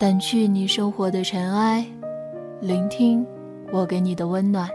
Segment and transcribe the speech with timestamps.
[0.00, 1.84] 掸去你生活的尘埃，
[2.58, 3.22] 聆听
[3.70, 4.66] 我给你的温暖。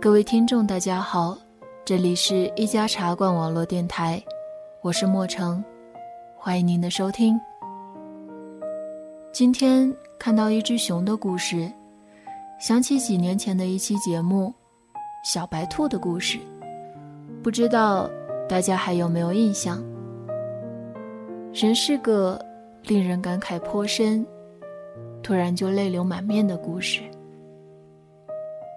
[0.00, 1.38] 各位听众，大家好，
[1.84, 4.20] 这里是一家茶馆网络电台，
[4.82, 5.64] 我是莫成，
[6.36, 7.40] 欢迎您的收听。
[9.30, 11.70] 今天看到一只熊的故事，
[12.58, 14.52] 想起几年前的一期节目
[15.32, 16.36] 《小白兔的故事》，
[17.44, 18.10] 不知道
[18.48, 19.80] 大家还有没有印象？
[21.52, 22.36] 人是个。
[22.86, 24.24] 令人感慨颇深，
[25.20, 27.00] 突然就泪流满面的故事。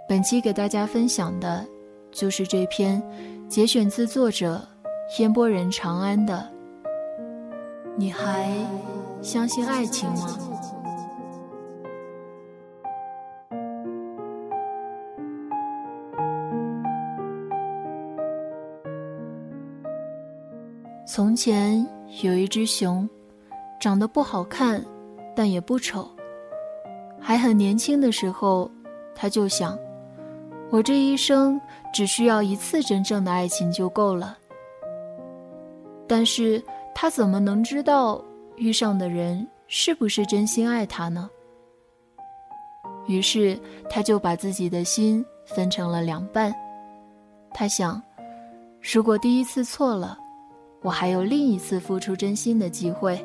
[0.08, 1.64] 本期给大家分享的，
[2.12, 3.00] 就是这篇
[3.48, 4.60] 节选自作者
[5.20, 6.44] 烟波人长安的。
[7.96, 8.52] 你还
[9.22, 10.40] 相信爱情吗？
[21.06, 21.86] 从前
[22.24, 23.08] 有一只熊。
[23.80, 24.84] 长得不好看，
[25.36, 26.10] 但也不丑。
[27.20, 28.70] 还很年轻的时候，
[29.16, 29.78] 他就想：
[30.70, 31.60] 我这一生
[31.94, 34.38] 只需要一次真正的爱情就够了。
[36.08, 36.64] 但是
[36.94, 38.24] 他怎么能知道
[38.56, 41.30] 遇上的人是不是真心爱他呢？
[43.08, 46.54] 于是他就把自己的心分成了两半。
[47.54, 48.02] 他想：
[48.82, 50.18] 如果第一次错了，
[50.82, 53.24] 我还有另一次付出真心的机会。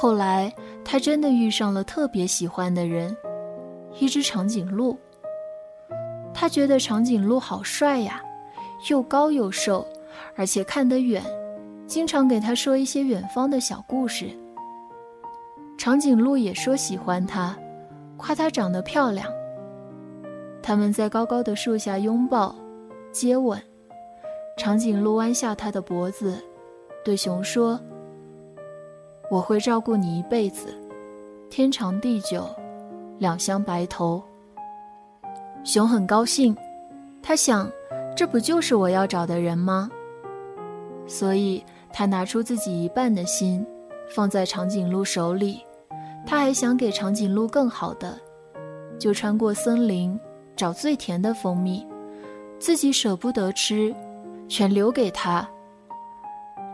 [0.00, 0.54] 后来，
[0.84, 3.16] 他真的遇上了特别喜欢的人，
[3.98, 4.96] 一只长颈鹿。
[6.32, 8.22] 他觉得长颈鹿好帅呀，
[8.88, 9.84] 又高又瘦，
[10.36, 11.20] 而且看得远，
[11.88, 14.30] 经常给他说一些远方的小故事。
[15.76, 17.58] 长颈鹿也说喜欢他，
[18.16, 19.26] 夸他长得漂亮。
[20.62, 22.54] 他们在高高的树下拥抱、
[23.10, 23.60] 接吻。
[24.56, 26.40] 长颈鹿弯下他的脖子，
[27.04, 27.80] 对熊说。
[29.30, 30.74] 我会照顾你一辈子，
[31.50, 32.48] 天长地久，
[33.18, 34.22] 两相白头。
[35.64, 36.56] 熊很高兴，
[37.22, 37.70] 他想，
[38.16, 39.90] 这不就是我要找的人吗？
[41.06, 41.62] 所以
[41.92, 43.66] 他拿出自己一半的心，
[44.08, 45.62] 放在长颈鹿手里。
[46.26, 48.18] 他还想给长颈鹿更好的，
[48.98, 50.18] 就穿过森林
[50.56, 51.86] 找最甜的蜂蜜，
[52.58, 53.94] 自己舍不得吃，
[54.48, 55.46] 全留给他。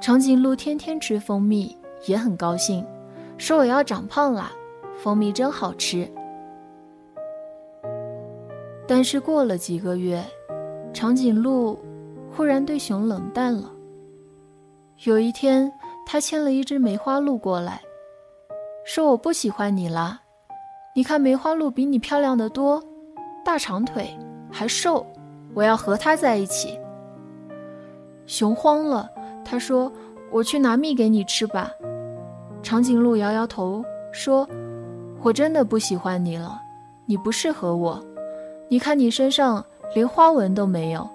[0.00, 1.76] 长颈鹿天天吃蜂蜜。
[2.06, 2.84] 也很高兴，
[3.38, 4.50] 说我要长胖了，
[5.02, 6.08] 蜂蜜真好吃。
[8.86, 10.22] 但是过了几个月，
[10.92, 11.78] 长颈鹿
[12.30, 13.70] 忽然对熊冷淡了。
[15.04, 15.72] 有一天，
[16.06, 17.80] 他牵了一只梅花鹿过来，
[18.84, 20.20] 说我不喜欢你了。
[20.94, 22.82] 你看梅花鹿比你漂亮的多，
[23.44, 24.08] 大长腿
[24.52, 25.04] 还瘦，
[25.54, 26.78] 我要和它在一起。
[28.26, 29.10] 熊慌了，
[29.44, 29.90] 他说
[30.30, 31.70] ：“我去拿蜜给你吃吧。”
[32.64, 34.48] 长颈鹿摇摇头说
[35.20, 36.58] ：“我真的不喜欢你了，
[37.04, 38.02] 你不适合我。
[38.70, 39.62] 你看你身上
[39.94, 41.06] 连花纹都没有。”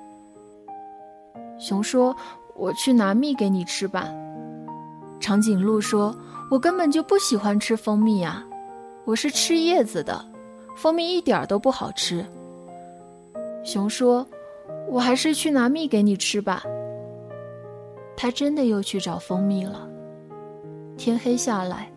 [1.58, 2.16] 熊说
[2.56, 4.14] ：“我去拿蜜给你吃吧。”
[5.20, 6.16] 长颈鹿说
[6.52, 8.46] ：“我根本就不喜欢吃蜂蜜啊，
[9.04, 10.24] 我是吃叶子的，
[10.76, 12.24] 蜂蜜一点都不好吃。”
[13.66, 14.26] 熊说
[14.88, 16.62] ：“我还是去拿蜜给你吃吧。”
[18.16, 19.89] 他真的又去找蜂蜜了。
[21.00, 21.90] 天黑下来，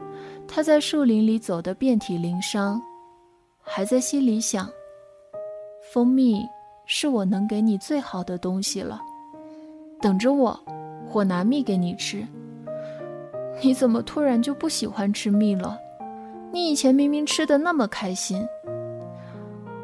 [0.47, 2.81] 他在树林里走得遍体鳞伤，
[3.61, 4.71] 还在心里想：
[5.93, 6.47] 蜂蜜
[6.87, 9.01] 是我能给你最好的东西了，
[10.01, 10.57] 等着我，
[11.13, 12.25] 我拿蜜给你吃。
[13.61, 15.77] 你怎么突然就不喜欢吃蜜了？
[16.53, 18.47] 你以前明明吃的那么开心。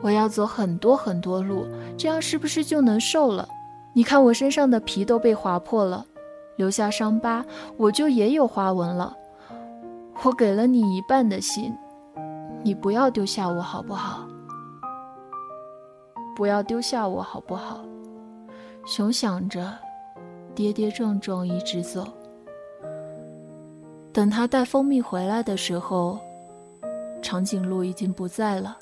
[0.01, 3.49] 我要走很多很多路，这样是不是就能瘦了？
[3.93, 6.07] 你看我身上的皮都被划破了。
[6.59, 7.45] 留下伤疤，
[7.77, 9.17] 我就也有花纹了。
[10.25, 11.73] 我给了你一半的心，
[12.65, 14.27] 你不要丢下我好不好？
[16.35, 17.85] 不要丢下我好不好？
[18.85, 19.73] 熊想着，
[20.55, 22.07] 跌跌撞撞一直走。
[24.13, 26.19] 等他带蜂蜜回来的时候，
[27.23, 28.77] 长颈鹿已经不在了。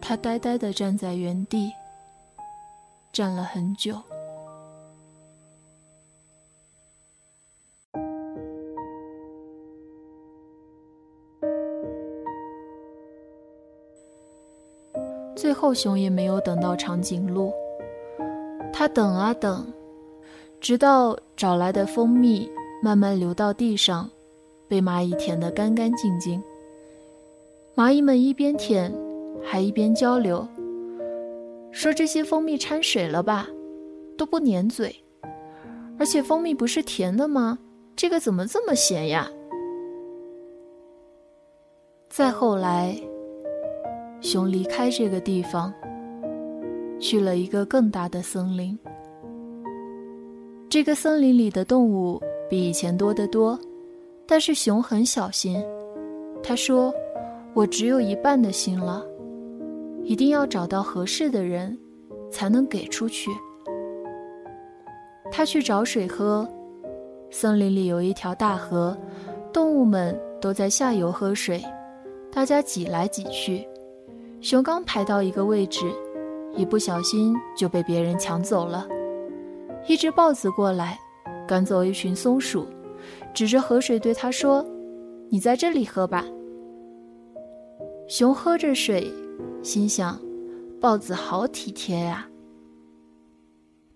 [0.00, 1.70] 他呆呆地站在原地，
[3.12, 4.00] 站了很久。
[15.56, 17.52] 后，熊也没有等到长颈鹿。
[18.72, 19.66] 他等啊等，
[20.60, 22.48] 直到找来的蜂蜜
[22.82, 24.08] 慢慢流到地上，
[24.68, 26.42] 被蚂蚁舔得干干净净。
[27.74, 28.92] 蚂蚁们一边舔，
[29.42, 30.46] 还一边交流，
[31.72, 33.48] 说：“这些蜂蜜掺水了吧，
[34.18, 34.94] 都不粘嘴。
[35.98, 37.58] 而且蜂蜜不是甜的吗？
[37.96, 39.30] 这个怎么这么咸呀？
[42.10, 42.94] 再后来，
[44.26, 45.72] 熊离开这个地方，
[46.98, 48.76] 去了一个更大的森林。
[50.68, 52.20] 这个森林里的动物
[52.50, 53.56] 比以前多得多，
[54.26, 55.62] 但是熊很小心。
[56.42, 56.92] 他说
[57.54, 59.06] ：“我只有一半的心了，
[60.02, 61.78] 一定要找到合适的人，
[62.28, 63.30] 才能给出去。”
[65.30, 66.44] 他去找水喝。
[67.30, 68.98] 森林里有一条大河，
[69.52, 71.64] 动物们都在下游喝水，
[72.32, 73.64] 大家挤来挤去。
[74.46, 75.92] 熊刚排到一个位置，
[76.54, 78.86] 一不小心就被别人抢走了。
[79.88, 80.96] 一只豹子过来，
[81.48, 82.64] 赶走一群松鼠，
[83.34, 84.64] 指着河水对他说
[85.30, 86.24] ：“你在这里喝吧。”
[88.06, 89.12] 熊喝着水，
[89.64, 90.16] 心想
[90.80, 92.28] ：“豹子好体贴呀。”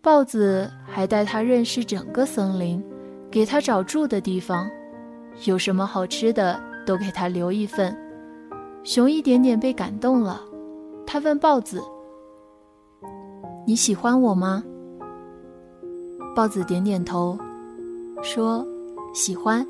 [0.02, 2.82] 豹子还带他认识整个森林，
[3.30, 4.68] 给他找住的地方，
[5.44, 7.96] 有什么好吃的都给他留一份。
[8.82, 10.40] 熊一点点被感动了，
[11.06, 11.82] 他问豹子
[13.66, 14.64] ：“你喜欢我吗？”
[16.34, 17.38] 豹子点点头，
[18.22, 18.66] 说
[19.14, 19.66] ：“喜欢。”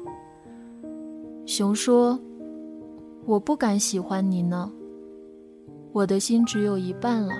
[1.46, 2.18] 熊说。
[3.26, 4.72] 我不敢喜欢你呢，
[5.92, 7.34] 我的心只有一半了。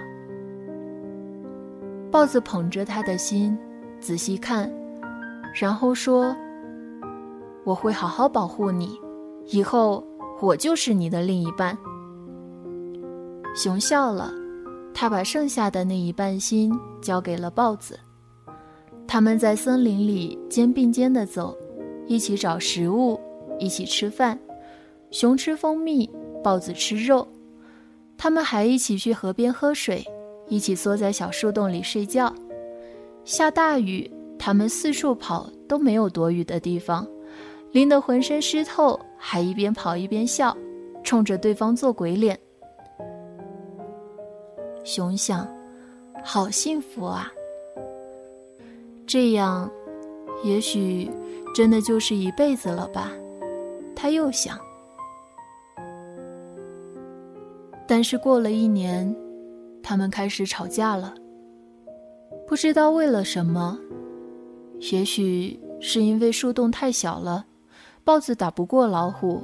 [2.13, 3.59] 豹子捧着他的心，
[3.99, 4.71] 仔细看，
[5.59, 6.37] 然后说
[7.65, 8.91] ：“我会好好保护你，
[9.47, 10.05] 以后
[10.41, 11.77] 我就是你的另一半。”
[13.55, 14.33] 熊笑了，
[14.95, 16.73] 他把剩下的那一半心
[17.03, 17.99] 交给了豹子。
[19.07, 21.57] 他们在森林里肩并肩地走，
[22.07, 23.19] 一起找食物，
[23.59, 24.39] 一起吃饭。
[25.11, 26.09] 熊吃蜂蜜，
[26.45, 27.27] 豹子吃肉，
[28.17, 30.07] 他们还一起去河边喝水，
[30.47, 32.33] 一起缩在小树洞里睡觉。
[33.25, 34.09] 下大雨，
[34.39, 37.05] 他们四处跑，都没有躲雨的地方，
[37.73, 40.57] 淋得浑身湿透，还一边跑一边笑，
[41.05, 42.39] 冲着对方做鬼脸。
[44.83, 45.47] 熊想，
[46.25, 47.31] 好幸福啊！
[49.07, 49.71] 这样，
[50.43, 51.11] 也许
[51.55, 53.13] 真的就是一辈子了吧？
[53.95, 54.59] 他又想。
[57.87, 59.15] 但是过了一年，
[59.83, 61.15] 他们开始吵架了。
[62.47, 63.79] 不知道为了什么，
[64.93, 67.45] 也许是因为树洞太小了，
[68.11, 69.41] 豹子打不过老虎，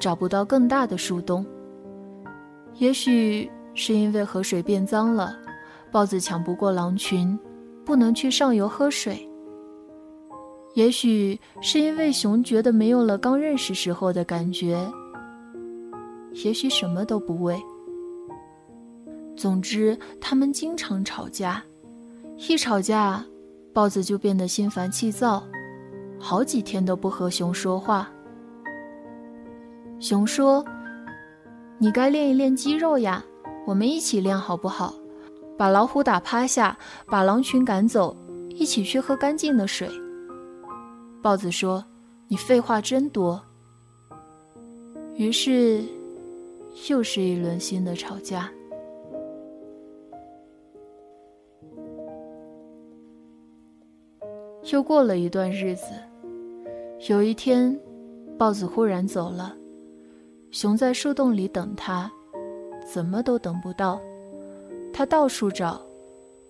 [0.00, 1.44] 找不到更大的树洞；
[2.76, 5.36] 也许是因为河水变脏了，
[5.92, 7.38] 豹子抢不过狼群，
[7.84, 9.16] 不能去上游喝水；
[10.72, 14.78] 也许是因为熊觉得没有了刚认识时候的感觉；
[16.42, 17.54] 也许什么都不为。
[19.36, 21.62] 总之，他们经常吵架，
[22.48, 23.22] 一吵架，
[23.74, 25.42] 豹子就变得心烦气躁，
[26.18, 28.10] 好几天都不和熊说话。
[29.98, 30.64] 熊说
[31.78, 33.24] ：“你该练一练肌肉呀，
[33.66, 34.94] 我们一起练好不好？
[35.56, 36.76] 把老虎打趴下，
[37.06, 38.14] 把狼群赶走，
[38.50, 39.88] 一起去喝干净的水。”
[41.22, 41.84] 豹子说
[42.28, 43.42] ：“你废话真多。”
[45.16, 45.82] 于是，
[46.90, 48.50] 又是一轮新的吵架。
[54.72, 55.86] 又过了一段日子，
[57.08, 57.78] 有一天，
[58.36, 59.54] 豹子忽然走了，
[60.50, 62.10] 熊在树洞里等他，
[62.84, 64.00] 怎么都等不到。
[64.92, 65.80] 他到处找，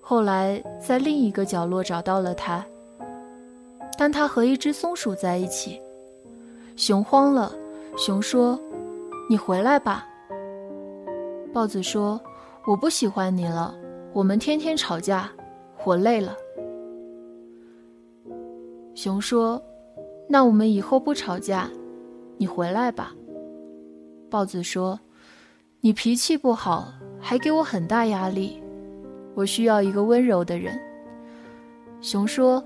[0.00, 2.64] 后来在另一个角落找到了他，
[3.98, 5.78] 但他和一只松鼠在一起。
[6.74, 7.52] 熊慌了，
[7.98, 8.58] 熊说
[9.28, 10.06] ：“你回来吧。”
[11.52, 12.18] 豹子说
[12.66, 13.74] ：“我不喜欢你了，
[14.14, 15.30] 我们天天吵架，
[15.84, 16.34] 我累了。”
[18.96, 19.62] 熊说
[20.26, 21.70] ：“那我们以后不吵架，
[22.38, 23.14] 你回来吧。”
[24.30, 24.98] 豹子说
[25.82, 26.88] ：“你脾气不好，
[27.20, 28.58] 还给我很大压力，
[29.34, 30.80] 我需要一个温柔的人。”
[32.00, 32.64] 熊说：“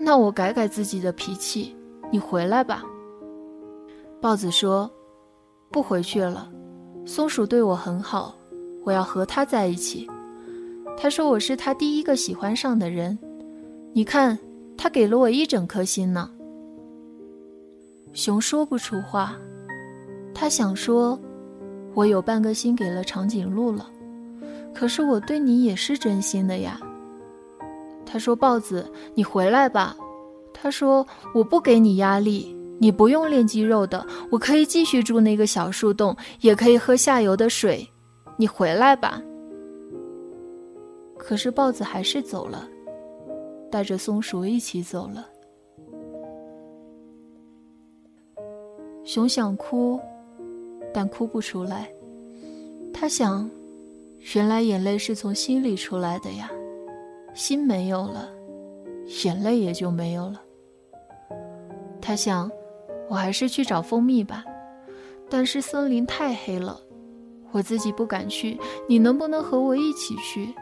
[0.00, 1.76] 那我改改自己的脾气，
[2.10, 2.82] 你回来吧。”
[4.22, 4.90] 豹子说
[5.70, 6.50] ：“不回去了，
[7.04, 8.34] 松鼠对我很好，
[8.84, 10.08] 我要和它在一起。
[10.96, 13.18] 他说我是他第一个喜欢上的人，
[13.92, 14.38] 你看。”
[14.82, 16.28] 他给了我一整颗心呢。
[18.12, 19.38] 熊说不出话，
[20.34, 21.16] 他想说
[21.94, 23.88] ：“我有半个心给了长颈鹿了，
[24.74, 26.80] 可是我对你也是真心的呀。”
[28.04, 28.84] 他说：“豹子，
[29.14, 29.96] 你回来吧。”
[30.52, 37.88] 他说：“我不给你压力，你不用练肌肉的，我可以继续住那个小树洞，也可以喝下游的水。
[38.36, 39.22] 你回来吧。”
[41.16, 42.68] 可是豹子还是走了。
[43.72, 45.26] 带着松鼠一起走了。
[49.02, 49.98] 熊想哭，
[50.92, 51.90] 但哭不出来。
[52.92, 53.50] 他想，
[54.34, 56.50] 原来眼泪是从心里出来的呀，
[57.34, 58.28] 心没有了，
[59.24, 60.42] 眼泪也就没有了。
[61.98, 62.50] 他想，
[63.08, 64.44] 我还是去找蜂蜜吧，
[65.30, 66.78] 但是森林太黑了，
[67.52, 68.60] 我自己不敢去。
[68.86, 70.54] 你能不能和我一起去？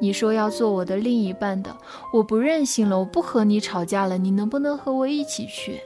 [0.00, 1.74] 你说要做我的另一半的，
[2.12, 4.18] 我不任性了，我不和你吵架了。
[4.18, 5.80] 你能不能和我一起去？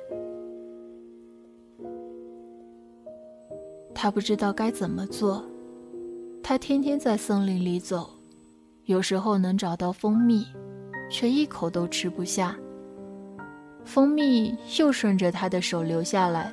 [3.95, 5.45] 他不知道该怎么做。
[6.43, 8.11] 他天天在森林里走，
[8.87, 10.45] 有时候能找到蜂蜜，
[11.11, 12.57] 却一口都吃不下。
[13.85, 16.53] 蜂蜜又顺着他的手流下来，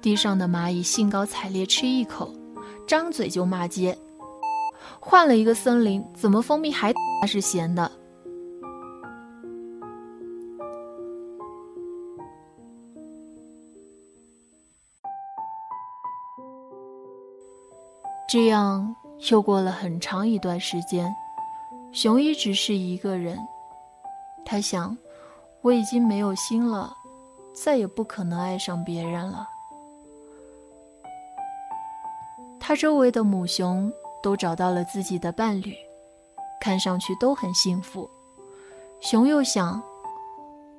[0.00, 2.32] 地上的蚂蚁兴高采烈吃一口，
[2.86, 3.96] 张嘴就骂街。
[5.00, 6.92] 换了一个森林，怎么蜂蜜还
[7.26, 7.90] 是咸的？
[18.28, 18.94] 这样
[19.30, 21.14] 又过了很长一段时间，
[21.92, 23.38] 熊一直是一个人。
[24.44, 24.96] 他想，
[25.62, 26.96] 我已经没有心了，
[27.54, 29.48] 再也不可能爱上别人了。
[32.58, 33.92] 他周围的母熊。
[34.26, 35.72] 都找到了自己的伴侣，
[36.60, 38.10] 看上去都很幸福。
[38.98, 39.80] 熊又想，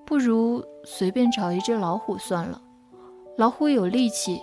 [0.05, 2.61] 不如随便找一只老虎算了。
[3.37, 4.41] 老虎有力气，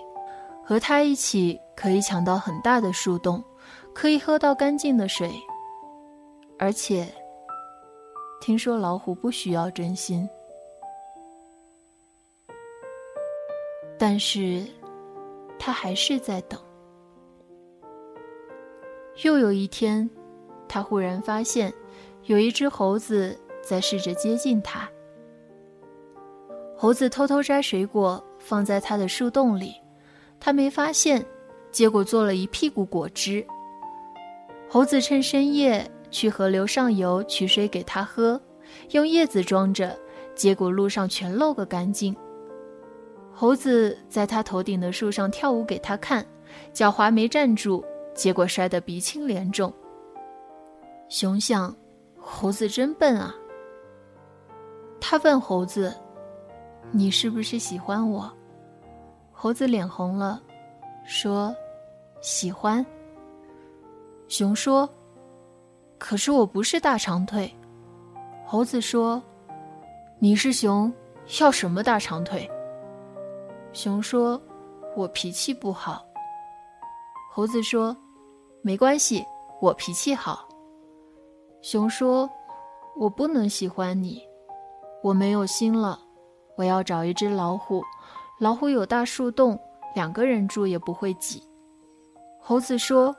[0.64, 3.44] 和它一起可以抢到很大的树洞，
[3.94, 5.30] 可以喝到干净的水。
[6.58, 7.06] 而且，
[8.40, 10.26] 听说老虎不需要真心。
[13.98, 14.66] 但是，
[15.58, 16.58] 他还是在等。
[19.22, 20.08] 又有一天，
[20.68, 21.72] 他忽然发现，
[22.24, 24.88] 有一只猴子在试着接近他。
[26.76, 29.72] 猴子偷偷摘水果放在他的树洞里，
[30.40, 31.24] 他没发现，
[31.70, 33.44] 结果做了一屁股果汁。
[34.68, 38.40] 猴子趁深夜去河流上游取水给他喝，
[38.90, 39.96] 用叶子装着，
[40.34, 42.14] 结果路上全漏个干净。
[43.32, 46.26] 猴子在他头顶的树上跳舞给他看，
[46.72, 47.84] 脚滑没站住。
[48.14, 49.72] 结果摔得鼻青脸肿。
[51.08, 51.74] 熊想，
[52.18, 53.34] 猴子真笨啊。
[55.00, 55.94] 他问猴子
[56.90, 58.32] ：“你是不是喜欢我？”
[59.30, 60.40] 猴子脸红了，
[61.04, 61.54] 说
[62.22, 62.84] ：“喜欢。”
[64.28, 64.88] 熊说
[65.98, 67.54] ：“可是我不是大长腿。”
[68.46, 69.22] 猴子说
[70.18, 70.90] ：“你是熊，
[71.40, 72.50] 要什么大长腿？”
[73.74, 74.40] 熊说
[74.96, 76.02] ：“我脾气不好。”
[77.30, 77.94] 猴子说。
[78.66, 79.22] 没关系，
[79.60, 80.48] 我脾气好。
[81.60, 82.26] 熊说
[82.96, 84.22] ：“我不能喜欢你，
[85.02, 86.00] 我没有心了。
[86.56, 87.82] 我要找一只老虎，
[88.40, 89.60] 老虎有大树洞，
[89.94, 91.42] 两个人住也不会挤。”
[92.40, 93.14] 猴子说：“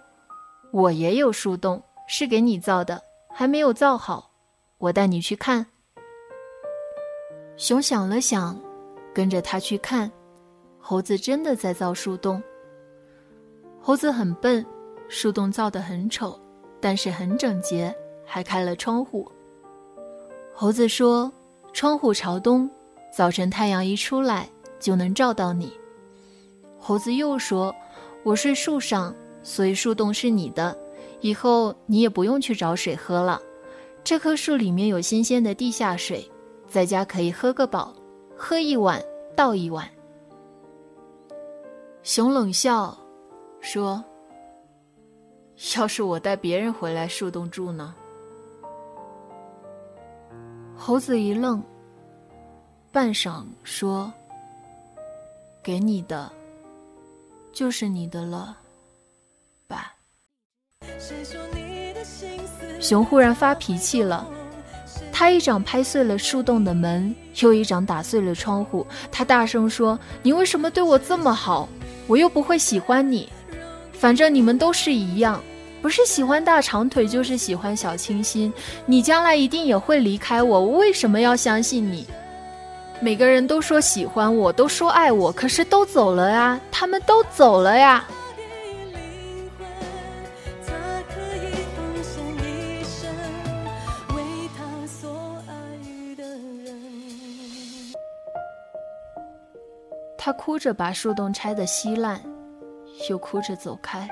[0.74, 3.00] 我也有树洞，是给你造的，
[3.30, 4.32] 还没有造好，
[4.80, 5.64] 我带你去看。”
[7.56, 8.60] 熊想了想，
[9.14, 10.12] 跟着他去看，
[10.80, 12.42] 猴子真的在造树洞。
[13.80, 14.66] 猴子很笨。
[15.08, 16.40] 树洞造得很丑，
[16.82, 17.94] 但是很整洁，
[18.26, 19.32] 还开了窗户。
[20.54, 21.32] 猴子说
[21.74, 22.70] ：“窗户朝东，
[23.16, 25.72] 早晨太阳一出来就能照到你。”
[26.80, 27.76] 猴子又说
[28.24, 30.78] ：“我睡树上，所以树洞是你的，
[31.20, 33.42] 以后你也不用去找水喝了。
[34.04, 36.30] 这棵树里面有新鲜的地下水，
[36.68, 37.94] 在家可以喝个饱，
[38.36, 39.02] 喝一碗
[39.36, 39.88] 倒一碗。”
[42.02, 42.98] 熊冷笑，
[43.60, 44.04] 说。
[45.78, 47.96] 要是我带别人回来树洞住呢？
[50.78, 51.64] 猴子一愣，
[52.92, 54.12] 半晌说
[55.64, 56.32] ：“给你的，
[57.54, 58.58] 就是你的了，
[59.68, 59.96] 吧。”
[62.82, 64.28] 熊忽然发脾气了，
[65.12, 68.86] 他一掌拍碎了树洞的门，又一掌打碎了窗户。
[69.12, 71.68] 他大声说：“你为什么对我这么好？
[72.08, 73.28] 我又不会喜欢你。”
[74.06, 75.42] 反正你们都是一样，
[75.82, 78.54] 不是喜欢大长腿，就是喜欢小清新。
[78.86, 82.06] 你将来一定也会离开我，我为什么要相信你？
[83.00, 88.06] 每个人都说喜欢我，都说爱我，可是都走了呀，他们都走了呀。
[100.16, 102.22] 他哭着把树洞拆得稀烂。
[103.10, 104.08] 又哭着走开。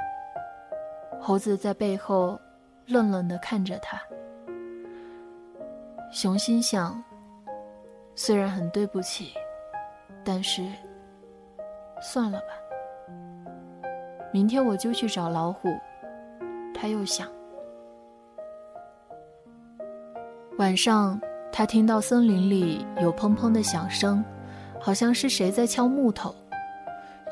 [1.20, 2.40] 猴子在背后
[2.86, 4.02] 愣愣的看着他。
[6.12, 7.04] 熊心想：
[8.16, 9.34] 虽然很对不起，
[10.24, 10.63] 但是
[12.02, 12.48] 算了吧。
[14.32, 15.70] 明天我就去找老虎。
[16.75, 17.28] 他又想。
[20.58, 21.20] 晚上，
[21.52, 24.24] 他听到森林里有砰砰的响声，
[24.80, 26.36] 好像是谁在敲木头。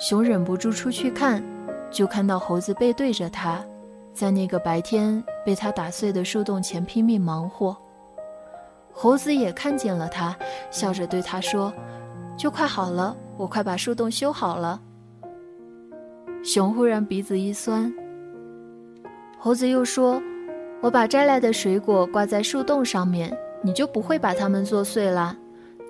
[0.02, 1.44] 熊忍不住出去看，
[1.92, 3.64] 就看到猴子背对着他，
[4.16, 7.78] 在那个白天被他打碎的树洞前拼命忙活。
[8.92, 10.36] 猴子也看见了他，
[10.72, 11.72] 笑着对他说
[12.36, 14.82] ：“就快好了，我快把树洞修好了。”
[16.44, 17.94] 熊忽然鼻子一酸。
[19.38, 20.20] 猴子又说
[20.82, 23.32] ：“我把摘来的水果挂在树洞上面，
[23.62, 25.38] 你就不会把它们做碎啦。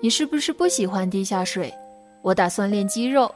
[0.02, 1.72] 你是不是不喜欢地下水？
[2.20, 3.34] 我打算练肌肉，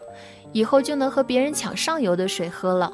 [0.57, 2.91] 以后就能和别人抢上游的水喝了。”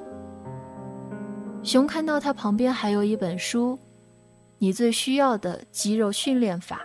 [1.62, 3.76] 熊看到他旁边还有一本书，
[4.58, 6.78] 《你最需要的肌肉训练法》。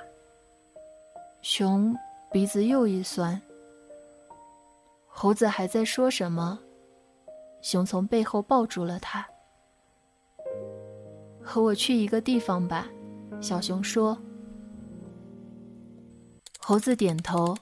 [1.42, 1.98] 熊
[2.32, 3.42] 鼻子又一酸。
[5.08, 6.60] 猴子还在说什么？
[7.60, 9.26] 熊从背后抱住了他。
[11.42, 12.88] 和我去一个地方吧，
[13.42, 14.16] 小熊说。
[16.60, 17.58] 猴子点头。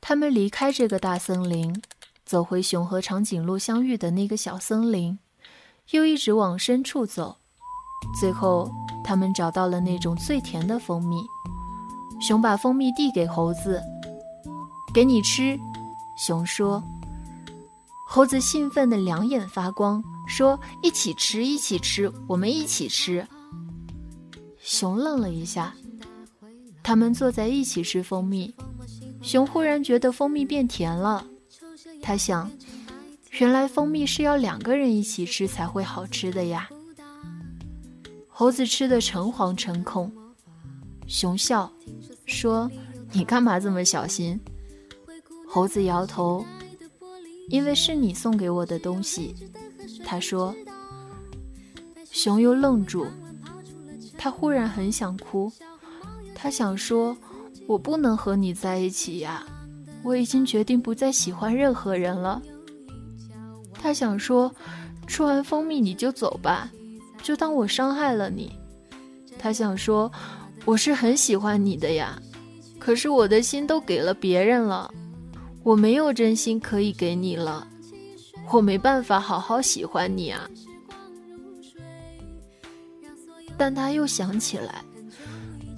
[0.00, 1.82] 他们离开这个大森林，
[2.28, 5.18] 走回熊和长颈鹿相遇的那个小森林，
[5.92, 7.38] 又一直往深处走。
[8.20, 8.70] 最后，
[9.02, 11.16] 他们找到了那种最甜的蜂蜜。
[12.20, 13.82] 熊把蜂蜜递给猴子，
[14.92, 15.58] 给你吃。
[16.18, 16.84] 熊说。
[18.06, 20.04] 猴子兴奋的两眼发光。
[20.26, 23.26] 说：“一起吃，一起吃，我们一起吃。”
[24.60, 25.72] 熊愣了一下，
[26.82, 28.54] 他们坐在一起吃蜂蜜。
[29.22, 31.24] 熊忽然觉得蜂蜜变甜了，
[32.08, 32.50] 他想，
[33.32, 36.66] 原来蜂蜜是要两个人一起吃才会好吃的呀。
[38.26, 40.10] 猴子吃的诚惶诚恐，
[41.06, 41.70] 熊笑，
[42.24, 42.70] 说
[43.12, 44.40] ：“你干嘛这么小心？”
[45.46, 46.42] 猴子摇头，
[47.50, 49.34] 因为是你送给我的东西。
[50.02, 50.56] 他说
[52.10, 53.06] ：“熊又愣住，
[54.16, 55.52] 他忽然很想哭。
[56.34, 57.14] 他想说
[57.68, 59.46] ：‘我不能和你在一起呀，
[60.02, 62.40] 我已经决定不再喜欢任何人了。’
[63.74, 64.54] 他想说
[65.06, 66.70] ：‘吃完蜂蜜你就走吧，
[67.22, 68.52] 就当我伤害了你。’
[69.38, 70.10] 他想说
[70.64, 72.20] ：‘我是很喜欢你的呀，
[72.78, 74.92] 可是我的心都给了别人了，
[75.62, 77.66] 我没有真心可以给你了。’”
[78.50, 80.48] 我没办法好好喜欢你啊，
[83.58, 84.82] 但他又想起来，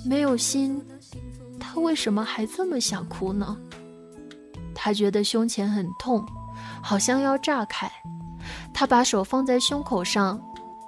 [0.06, 0.80] 没有心，
[1.59, 3.59] 他为什么还这么想哭呢？
[4.83, 6.25] 他觉得胸前很痛，
[6.83, 7.87] 好像要炸开。
[8.73, 10.40] 他把手放在胸口上，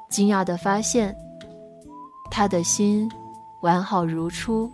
[0.08, 1.14] 惊讶地发现，
[2.30, 3.06] 他的心
[3.60, 4.72] 完好如初，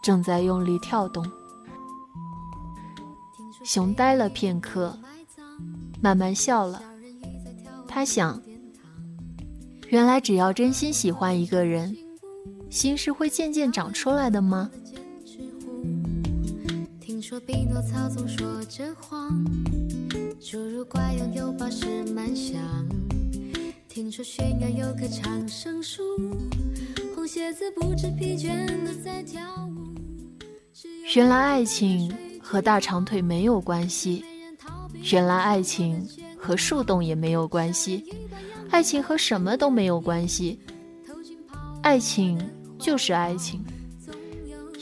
[0.00, 1.26] 正在用力跳动。
[3.64, 4.96] 熊呆了片刻。
[6.00, 6.80] 慢慢笑了，
[7.88, 8.40] 他想，
[9.88, 11.96] 原来只要真心喜欢一个人，
[12.70, 14.70] 心是会渐渐长出来的吗？
[17.32, 19.42] 听说匹诺曹总说着谎，
[20.38, 22.60] 侏儒怪拥有宝石满箱。
[23.88, 26.02] 听说悬崖有棵长生树，
[27.14, 29.94] 红鞋子不知疲倦的在跳舞。
[31.16, 34.22] 原来爱情和大长腿没有关系。
[35.10, 38.04] 原来爱情和树洞也没有关系，
[38.68, 40.60] 爱情和什么都没有关系。
[41.82, 42.38] 爱情
[42.78, 43.64] 就是爱情，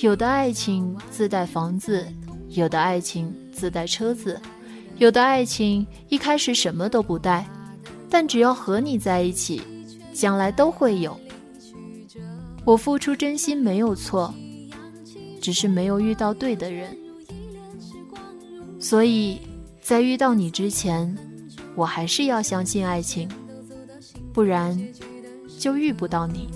[0.01, 2.05] 有的爱情自带房子，
[2.51, 4.41] 有的爱情自带车子，
[4.99, 7.49] 有的爱情一开始什么都不带，
[8.09, 9.63] 但只要和你在一起，
[10.13, 11.19] 将来都会有。
[12.65, 14.35] 我付出真心没有错，
[15.41, 16.97] 只是没有遇到对的人，
[18.79, 19.41] 所以。
[19.83, 21.17] 在遇到你之前，
[21.75, 23.29] 我还是要相信爱情，
[24.33, 24.79] 不然
[25.59, 26.49] 就遇不到你。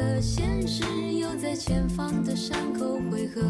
[0.00, 0.82] 的现实，
[1.12, 3.42] 又在前方的山口汇合，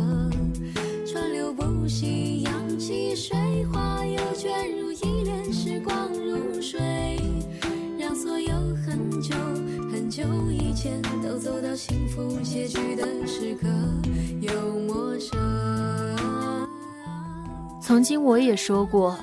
[1.07, 3.37] 川流不息，扬起水
[3.73, 6.81] 花，又卷入一帘时光如水，
[7.97, 8.53] 让所有
[8.85, 9.35] 很久
[9.93, 10.11] 很。
[10.11, 13.69] 久以前都走到幸福结局的时刻，
[14.41, 15.39] 又陌生。
[17.81, 19.17] 曾经我也说过，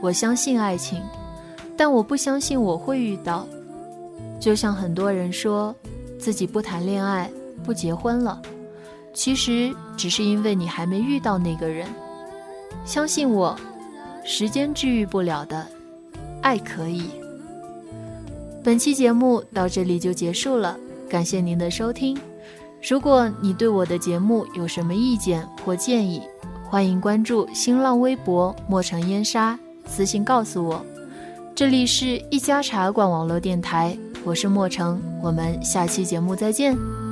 [0.00, 1.00] 我相信爱情，
[1.76, 3.46] 但我不相信我会遇到。
[4.40, 5.72] 就像很多人说
[6.24, 7.30] 自己不谈恋爱、
[7.62, 8.40] 不结婚了，
[9.12, 11.86] 其实只是因为你还没遇到那个人。
[12.86, 13.54] 相信我，
[14.24, 15.66] 时间治愈不了的，
[16.40, 17.10] 爱可以。
[18.62, 20.78] 本期节目到这里就结束了，
[21.10, 22.18] 感谢您的收听。
[22.88, 26.22] 如果你对我的节目有什么意见或建议，
[26.64, 30.82] 欢迎关注新浪微博“莫城烟沙”，私信告诉我。
[31.54, 37.03] 这里是一家茶馆网络电台，我是莫成，我们下期节目再见。